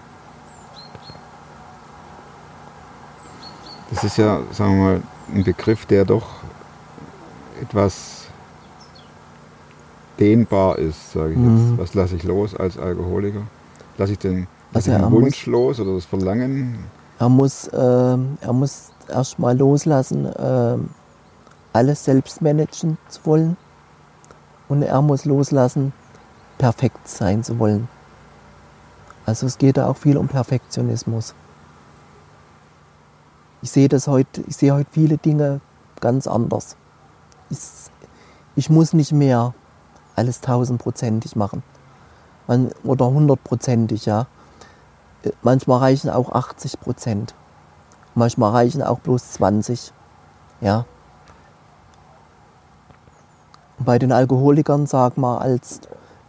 [3.90, 5.02] Das ist ja, sagen wir mal,
[5.34, 6.26] ein Begriff, der doch
[7.60, 8.24] etwas
[10.18, 11.70] dehnbar ist, sage ich Mhm.
[11.70, 11.78] jetzt.
[11.78, 13.42] Was lasse ich los als Alkoholiker?
[13.98, 16.78] Lasse ich den, Also den muss- Wunsch los oder das Verlangen?
[17.18, 20.90] Er muss, ähm, er muss erstmal loslassen, ähm,
[21.72, 23.56] alles selbst managen zu wollen.
[24.68, 25.92] Und er muss loslassen,
[26.60, 27.88] perfekt sein zu wollen.
[29.24, 31.34] Also es geht da auch viel um Perfektionismus.
[33.62, 35.62] Ich sehe das heute, ich sehe heute viele Dinge
[36.00, 36.76] ganz anders.
[37.48, 37.58] Ich,
[38.56, 39.54] ich muss nicht mehr
[40.16, 41.62] alles tausendprozentig machen.
[42.46, 44.26] Man, oder hundertprozentig, ja.
[45.42, 47.34] Manchmal reichen auch 80 Prozent.
[48.14, 49.94] Manchmal reichen auch bloß 20.
[50.60, 50.84] Ja.
[53.78, 55.80] Bei den Alkoholikern, sag mal, als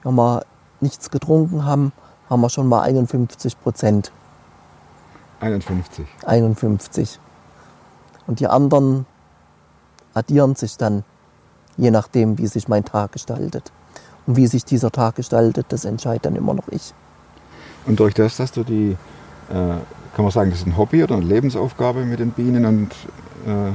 [0.04, 0.44] wenn wir
[0.80, 1.92] nichts getrunken haben,
[2.30, 4.12] haben wir schon mal 51 Prozent.
[5.42, 6.06] 51.
[6.26, 7.20] 51.
[8.28, 9.06] Und die anderen
[10.14, 11.04] addieren sich dann,
[11.78, 13.72] je nachdem, wie sich mein Tag gestaltet.
[14.28, 16.94] Und wie sich dieser Tag gestaltet, das entscheidet dann immer noch ich.
[17.86, 18.96] Und durch das, dass du die,
[19.50, 22.92] äh, kann man sagen, das ist ein Hobby oder eine Lebensaufgabe mit den Bienen und
[23.48, 23.72] äh,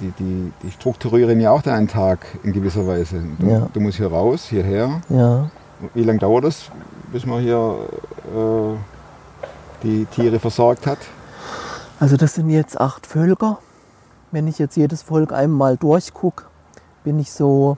[0.00, 3.22] die, die, die, strukturieren ja auch deinen Tag in gewisser Weise.
[3.38, 3.68] Du, Ja.
[3.72, 5.00] du musst hier raus, hierher.
[5.08, 5.50] Ja.
[5.94, 6.70] Wie lange dauert das,
[7.12, 7.76] bis man hier
[8.34, 8.76] äh,
[9.82, 10.98] die Tiere versorgt hat?
[12.00, 13.58] Also das sind jetzt acht Völker.
[14.30, 16.44] Wenn ich jetzt jedes Volk einmal durchgucke,
[17.04, 17.76] bin ich so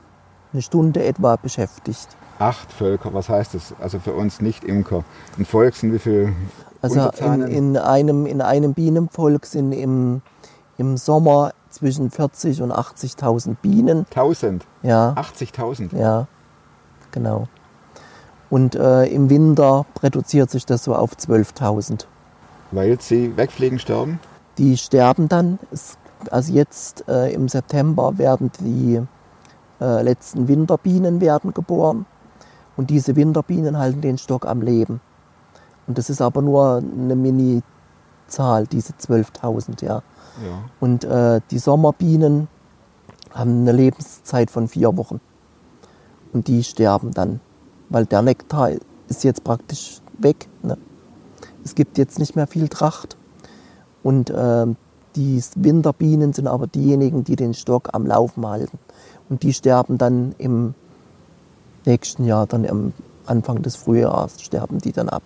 [0.52, 2.08] eine Stunde etwa beschäftigt.
[2.38, 3.74] Acht Völker, was heißt das?
[3.80, 5.04] Also für uns Nicht-Imker.
[5.38, 6.32] Ein Volk sind wie viele
[6.82, 10.22] Also in, in, einem, in einem Bienenvolk sind im,
[10.78, 14.06] im Sommer zwischen 40 und 80.000 Bienen.
[14.10, 15.96] 1000, Ja, 80.000.
[15.98, 16.26] ja,
[17.12, 17.48] genau.
[18.48, 22.06] Und äh, im Winter reduziert sich das so auf 12.000.
[22.70, 24.18] Weil sie wegfliegen, sterben?
[24.58, 25.58] Die sterben dann.
[25.70, 25.98] Es,
[26.30, 29.00] also jetzt äh, im September werden die
[29.80, 32.06] äh, letzten Winterbienen werden geboren.
[32.76, 35.00] Und diese Winterbienen halten den Stock am Leben.
[35.86, 40.02] Und das ist aber nur eine Mini-Zahl, diese 12.000, ja.
[40.80, 42.48] Und äh, die Sommerbienen
[43.32, 45.20] haben eine Lebenszeit von vier Wochen.
[46.32, 47.40] Und die sterben dann,
[47.88, 48.70] weil der Nektar
[49.08, 50.48] ist jetzt praktisch weg.
[50.62, 50.76] Ne?
[51.64, 53.16] Es gibt jetzt nicht mehr viel Tracht.
[54.02, 54.66] Und äh,
[55.16, 58.78] die Winterbienen sind aber diejenigen, die den Stock am Laufen halten.
[59.28, 60.74] Und die sterben dann im
[61.84, 62.92] nächsten Jahr, dann am
[63.24, 65.22] Anfang des Frühjahrs, sterben die dann ab.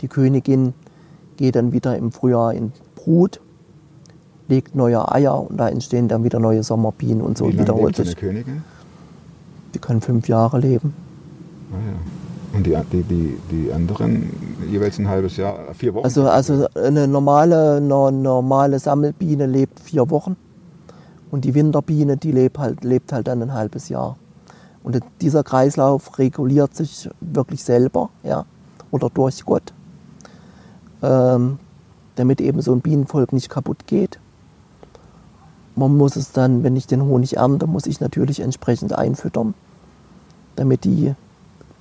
[0.00, 0.74] Die Königin
[1.36, 3.40] geht dann wieder im Frühjahr in Brut
[4.48, 8.16] legt neue Eier und da entstehen dann wieder neue Sommerbienen und so Wie wiederholt sich.
[8.16, 8.64] Königin?
[9.74, 10.94] Die können fünf Jahre leben.
[11.70, 12.56] Ah, ja.
[12.56, 14.30] Und die, die, die, die anderen
[14.70, 16.04] jeweils ein halbes Jahr, vier Wochen?
[16.04, 20.36] Also, also eine normale, eine normale Sammelbiene lebt vier Wochen
[21.30, 24.16] und die Winterbiene, die lebt halt, lebt halt dann ein halbes Jahr.
[24.82, 28.46] Und dieser Kreislauf reguliert sich wirklich selber ja,
[28.90, 29.74] oder durch Gott,
[31.02, 31.58] ähm,
[32.16, 34.18] damit eben so ein Bienenvolk nicht kaputt geht.
[35.78, 39.54] Man muss es dann, wenn ich den Honig ernte, muss ich natürlich entsprechend einfüttern,
[40.56, 41.14] damit die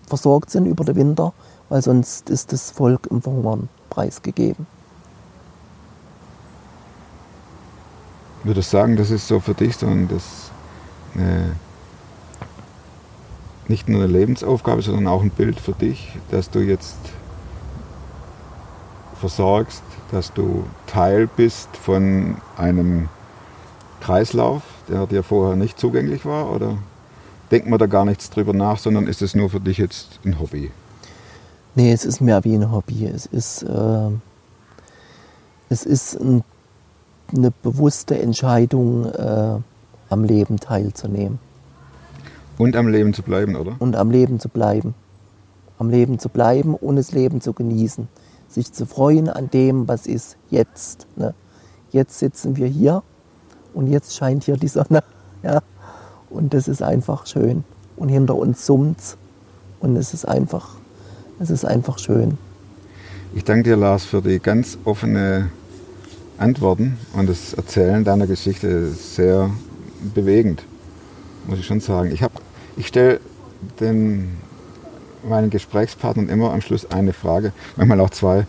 [0.05, 1.33] versorgt sind über den Winter,
[1.69, 4.67] weil sonst ist das Volk im Verhungern preisgegeben.
[8.43, 10.51] Würdest du sagen, das ist so für dich so das
[11.15, 11.53] eine,
[13.67, 16.99] nicht nur eine Lebensaufgabe, sondern auch ein Bild für dich, dass du jetzt
[19.19, 19.81] versorgst,
[20.11, 23.09] dass du Teil bist von einem
[24.01, 26.53] Kreislauf, der dir vorher nicht zugänglich war?
[26.53, 26.77] Oder
[27.51, 30.39] denkt man da gar nichts drüber nach, sondern ist es nur für dich jetzt ein
[30.39, 30.71] Hobby?
[31.75, 33.05] Nee, es ist mehr wie ein Hobby.
[33.05, 34.09] Es ist, äh,
[35.69, 36.43] es ist ein,
[37.35, 39.59] eine bewusste Entscheidung, äh,
[40.09, 41.39] am Leben teilzunehmen.
[42.57, 43.75] Und am Leben zu bleiben, oder?
[43.79, 44.95] Und am Leben zu bleiben.
[45.77, 48.07] Am Leben zu bleiben und das Leben zu genießen.
[48.47, 51.05] Sich zu freuen an dem, was ist jetzt.
[51.15, 51.33] Ne?
[51.91, 53.03] Jetzt sitzen wir hier
[53.73, 55.03] und jetzt scheint hier die Sonne.
[55.43, 55.61] Ja?
[56.31, 57.63] Und das ist einfach schön.
[57.95, 59.17] Und hinter uns summt's.
[59.79, 60.69] Und es ist einfach,
[61.39, 62.39] es ist einfach schön.
[63.35, 65.51] Ich danke dir, Lars, für die ganz offene
[66.39, 69.51] Antworten und das Erzählen deiner Geschichte sehr
[70.15, 70.63] bewegend,
[71.45, 72.11] muss ich schon sagen.
[72.11, 72.25] Ich,
[72.77, 73.19] ich stelle
[73.79, 74.37] den
[75.27, 78.45] meinen Gesprächspartnern immer am Schluss eine Frage, manchmal auch zwei.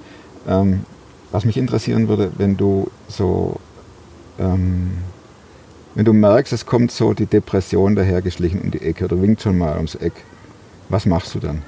[0.47, 0.85] Ähm,
[1.31, 3.57] was mich interessieren würde, wenn du so,
[4.39, 4.99] ähm,
[5.95, 9.59] wenn du merkst, es kommt so die Depression dahergeschlichen um die Ecke oder winkt schon
[9.59, 10.13] mal ums Eck,
[10.89, 11.63] was machst du dann?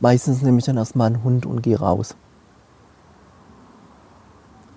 [0.00, 2.14] Meistens nehme ich dann erstmal einen Hund und gehe raus.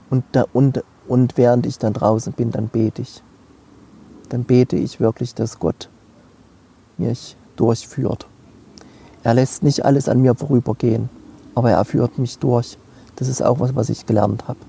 [0.10, 3.22] Und, da, und, und während ich dann draußen bin, dann bete ich.
[4.30, 5.90] Dann bete ich wirklich, dass Gott
[6.98, 8.28] mich durchführt.
[9.24, 11.10] Er lässt nicht alles an mir vorübergehen,
[11.60, 12.78] aber er führt mich durch.
[13.18, 14.60] Das ist auch was, was ich gelernt habe.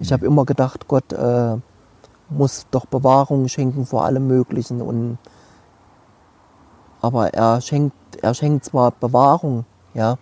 [0.00, 1.56] Ich habe immer gedacht, Gott äh,
[2.30, 4.80] muss doch Bewahrung schenken vor allem Möglichen.
[4.80, 5.18] Und,
[7.02, 10.16] aber er schenkt, er schenkt zwar Bewahrung, ja,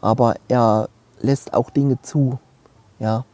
[0.00, 0.88] aber er
[1.20, 2.40] lässt auch Dinge zu.
[2.98, 3.24] Ja.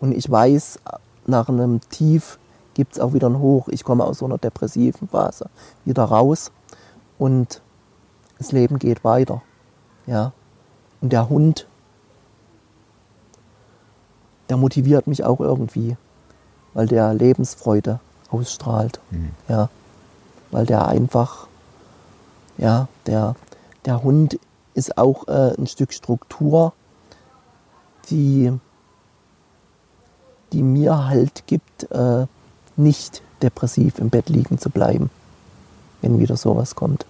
[0.00, 0.80] Und ich weiß,
[1.26, 2.38] nach einem Tief
[2.74, 3.68] gibt es auch wieder ein Hoch.
[3.68, 5.48] Ich komme aus so einer depressiven Phase
[5.86, 6.52] wieder raus
[7.18, 7.62] und
[8.36, 9.40] das Leben geht weiter.
[10.06, 10.34] Ja.
[11.06, 11.68] Und der Hund,
[14.48, 15.96] der motiviert mich auch irgendwie,
[16.74, 18.98] weil der Lebensfreude ausstrahlt.
[19.48, 19.68] Ja.
[20.50, 21.46] Weil der einfach,
[22.58, 23.36] ja, der,
[23.84, 24.40] der Hund
[24.74, 26.72] ist auch äh, ein Stück Struktur,
[28.10, 28.52] die,
[30.52, 32.26] die mir halt gibt, äh,
[32.74, 35.10] nicht depressiv im Bett liegen zu bleiben,
[36.02, 37.06] wenn wieder sowas kommt.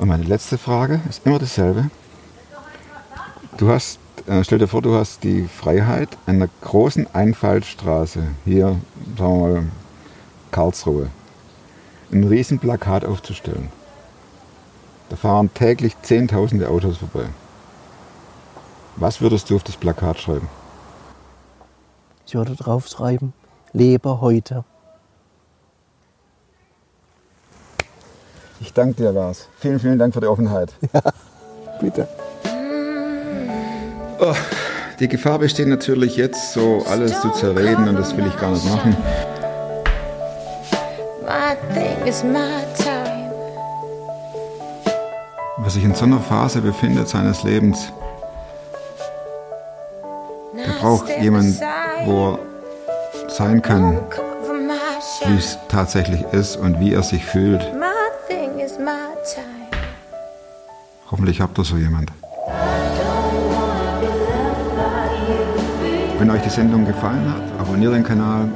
[0.00, 1.90] Und meine letzte Frage ist immer dasselbe.
[3.58, 8.80] Du hast, äh, stell dir vor, du hast die Freiheit, einer großen Einfallstraße, hier,
[9.18, 9.62] sagen wir mal,
[10.52, 11.10] Karlsruhe,
[12.10, 13.68] ein riesen Plakat aufzustellen.
[15.10, 17.26] Da fahren täglich Zehntausende Autos vorbei.
[18.96, 20.48] Was würdest du auf das Plakat schreiben?
[22.26, 23.34] Ich würde draufschreiben,
[23.74, 24.64] lebe heute.
[28.60, 29.48] Ich danke dir, Lars.
[29.58, 30.72] Vielen, vielen Dank für die Offenheit.
[31.80, 32.06] Bitte.
[34.98, 38.66] Die Gefahr besteht natürlich jetzt, so alles zu zerreden und das will ich gar nicht
[38.66, 38.94] machen.
[45.58, 47.90] Wer sich in so einer Phase befindet seines Lebens,
[50.54, 51.58] der braucht jemanden,
[52.04, 53.98] wo er sein kann,
[55.24, 57.79] wie es tatsächlich ist und wie er sich fühlt.
[61.10, 62.12] Hoffentlich habt ihr so jemand.
[66.18, 68.48] Wenn euch die Sendung gefallen hat, abonniert den Kanal,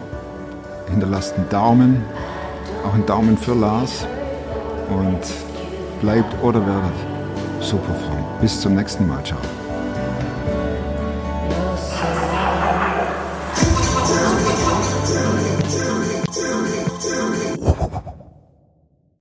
[0.88, 2.02] hinterlasst einen Daumen,
[2.86, 4.06] auch einen Daumen für Lars
[4.90, 5.20] und
[6.00, 6.92] bleibt oder werdet
[7.60, 8.24] super Frauen.
[8.40, 9.24] Bis zum nächsten Mal.
[9.24, 9.38] Ciao.